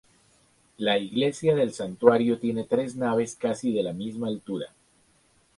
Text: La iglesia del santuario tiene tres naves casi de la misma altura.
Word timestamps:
La 0.77 0.97
iglesia 0.97 1.53
del 1.55 1.73
santuario 1.73 2.39
tiene 2.39 2.63
tres 2.63 2.95
naves 2.95 3.35
casi 3.35 3.71
de 3.71 3.83
la 3.83 3.93
misma 3.93 4.29
altura. 4.29 4.73